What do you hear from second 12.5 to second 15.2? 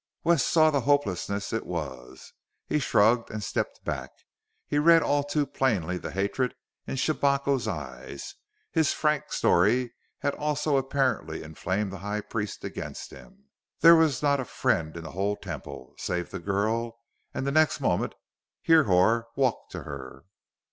against him. There was not a friend in the